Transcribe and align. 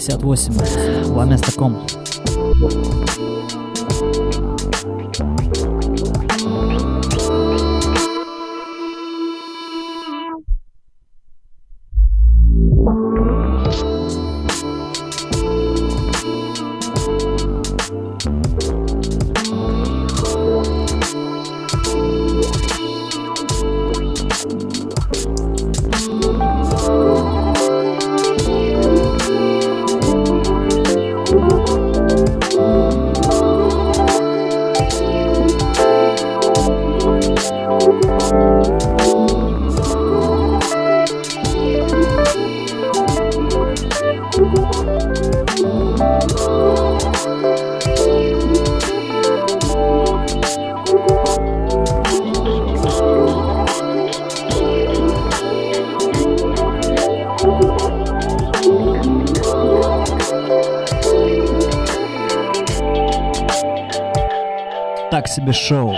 68. 0.00 1.14
La 1.14 1.24
Места 1.26 1.52
Ком. 1.52 1.76
так 65.10 65.28
себе 65.28 65.52
шоу. 65.52 65.94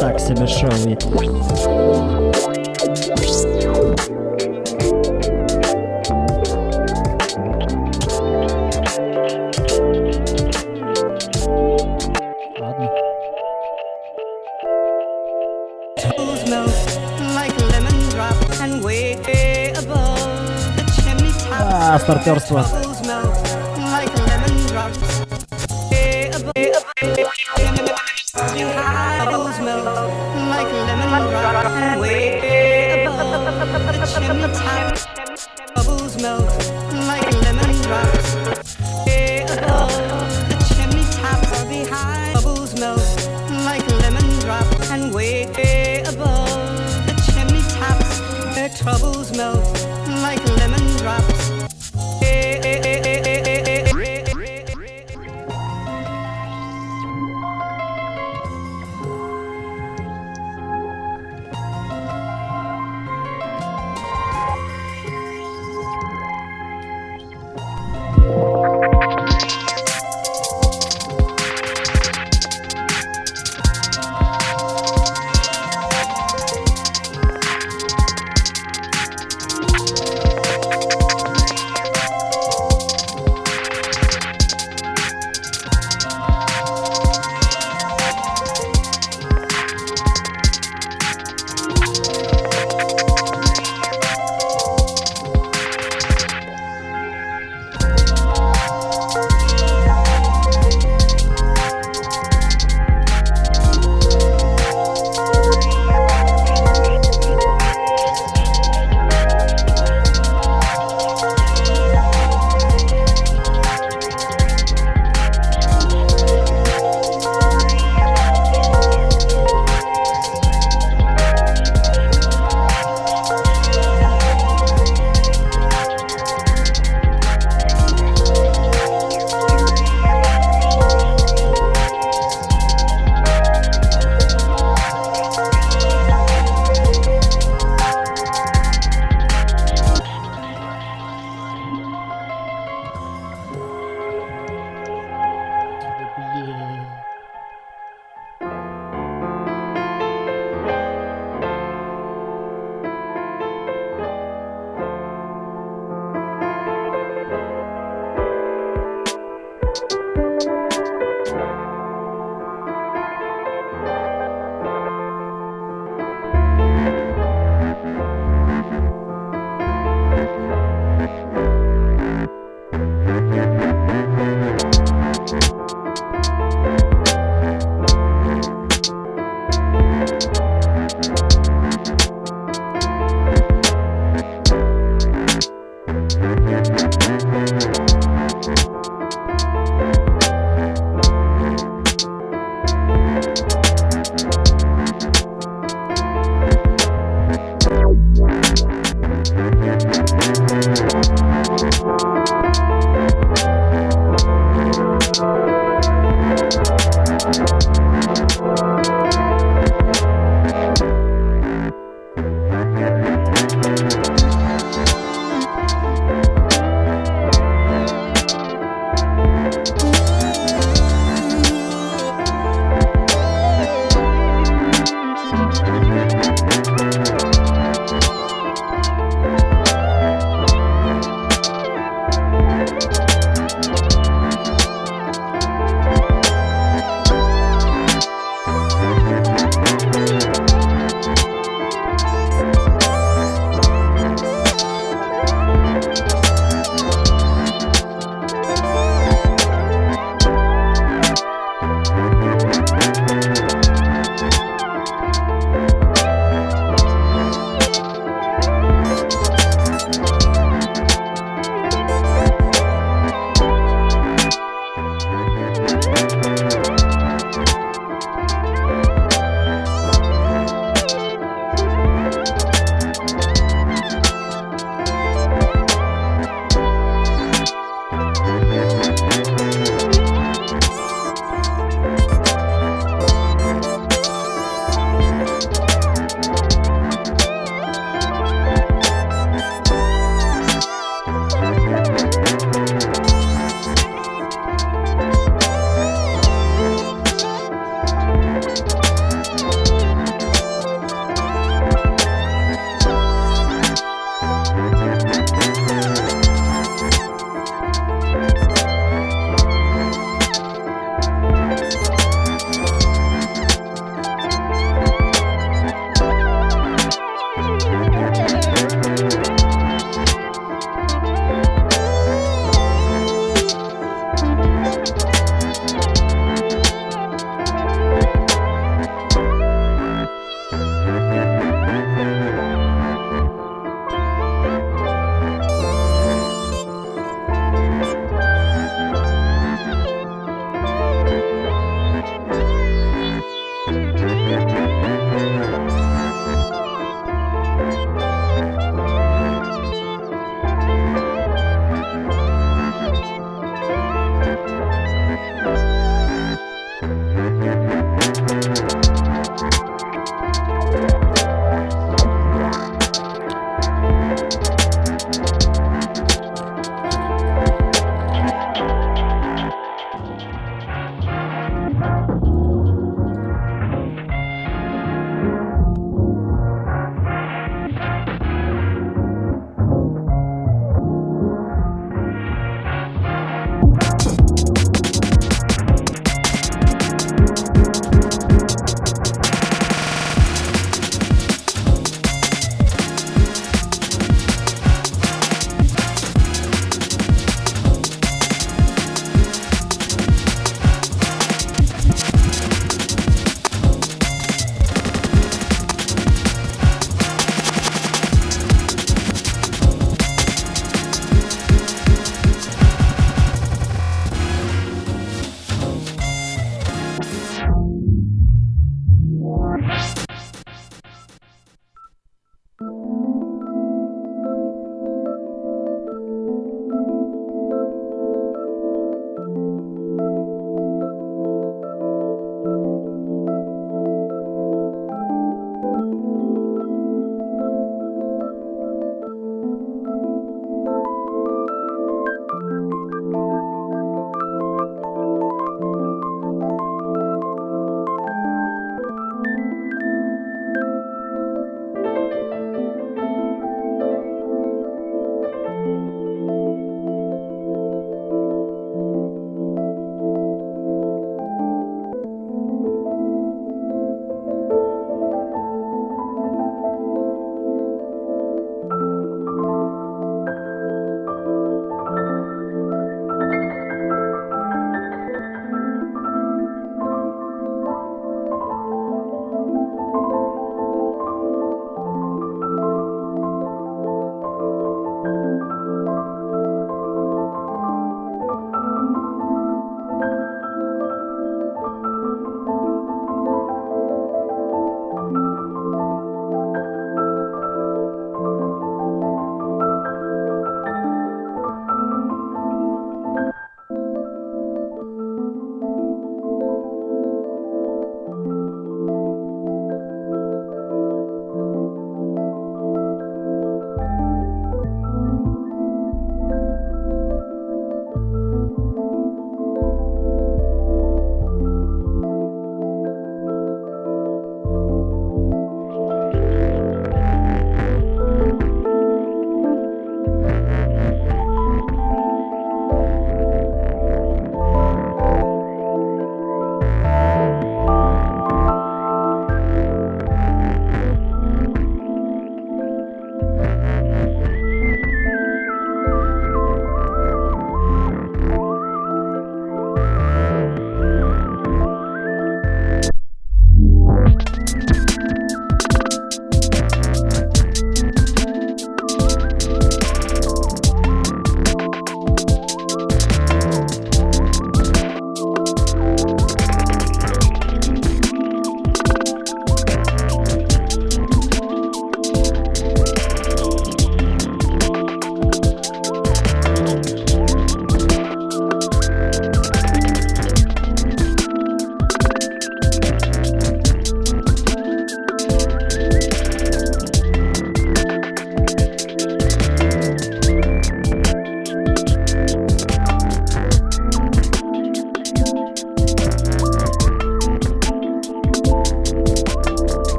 Так 0.00 0.20
себе 0.20 0.46
шоу. 0.46 0.70
Way 18.82 19.14
above 19.76 20.18
the 20.76 20.84
chimney 21.02 21.32
top. 21.32 21.52
Ah, 21.60 21.98
старперство. 21.98 22.93
troubles 48.74 49.30
melt. 49.36 49.93